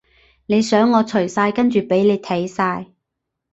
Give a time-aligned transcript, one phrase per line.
[0.47, 2.87] 你想我除晒跟住畀你睇晒？